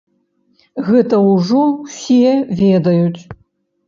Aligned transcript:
Гэта 0.87 1.19
ўжо 1.25 1.61
ўсе 1.73 2.31
ведаюць. 2.63 3.21